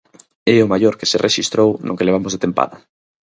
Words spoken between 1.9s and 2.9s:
que levamos de tempada.